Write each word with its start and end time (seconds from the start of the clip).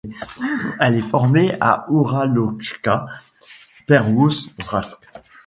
Elle 0.79 0.95
est 0.95 1.07
formée 1.07 1.55
au 1.87 1.99
Ouralotchka 1.99 3.05
Pervoouralsk. 3.85 5.07